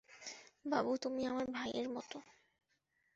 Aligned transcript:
বাবু, 0.65 0.91
তুমি 0.97 1.21
আমার 1.25 1.45
ভাইয়ের 1.51 1.87
মতো। 1.89 2.17